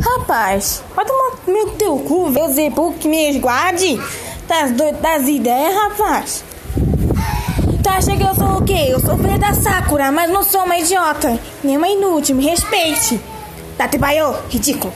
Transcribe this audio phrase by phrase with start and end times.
[0.00, 4.00] Rapaz, vai tomar meu teu cu, Beelzebub que me esguarde.
[4.48, 6.44] Tá doido das tá ideias, rapaz?
[7.82, 8.86] Tu acha que eu sou o quê?
[8.88, 11.38] Eu sou filha da Sakura, mas não sou uma idiota.
[11.62, 13.20] Nem uma inútil, me respeite.
[13.76, 13.98] Tá, te
[14.48, 14.92] ridículo.